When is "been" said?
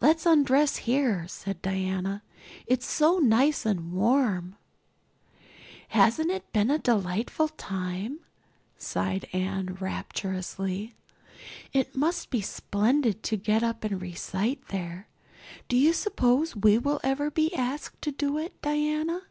6.54-6.70